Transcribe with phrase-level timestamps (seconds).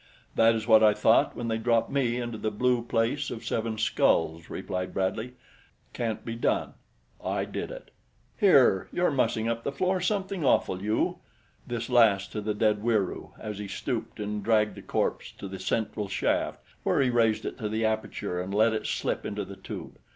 [0.33, 3.77] "That is what I thought when they dropped me into the Blue Place of Seven
[3.77, 5.33] Skulls," replied Bradley.
[5.93, 6.73] "Can't be done.
[7.23, 7.91] I did it.
[8.35, 8.87] Here!
[8.91, 11.19] You're mussing up the floor something awful, you."
[11.67, 15.59] This last to the dead Wieroo as he stooped and dragged the corpse to the
[15.59, 19.55] central shaft, where he raised it to the aperture and let it slip into the
[19.55, 19.99] tube.